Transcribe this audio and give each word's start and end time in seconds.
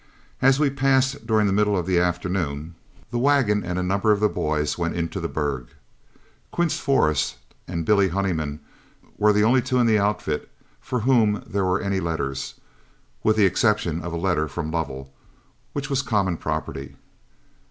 As 0.41 0.59
we 0.59 0.71
passed 0.71 1.27
during 1.27 1.45
the 1.45 1.53
middle 1.53 1.77
of 1.77 1.85
the 1.85 1.99
afternoon, 1.99 2.73
the 3.11 3.19
wagon 3.19 3.63
and 3.63 3.77
a 3.77 3.83
number 3.83 4.11
of 4.11 4.19
the 4.19 4.27
boys 4.27 4.75
went 4.75 4.95
into 4.95 5.19
the 5.19 5.27
burg. 5.27 5.67
Quince 6.51 6.79
Forrest 6.79 7.37
and 7.67 7.85
Billy 7.85 8.09
Honeyman 8.09 8.61
were 9.19 9.31
the 9.31 9.43
only 9.43 9.61
two 9.61 9.77
in 9.77 9.85
the 9.85 9.99
outfit 9.99 10.49
for 10.79 11.01
whom 11.01 11.43
there 11.45 11.65
were 11.65 11.79
any 11.81 11.99
letters, 11.99 12.55
with 13.21 13.35
the 13.37 13.45
exception 13.45 14.01
of 14.01 14.11
a 14.11 14.17
letter 14.17 14.47
from 14.47 14.71
Lovell, 14.71 15.13
which 15.73 15.87
was 15.87 16.01
common 16.01 16.35
property. 16.35 16.95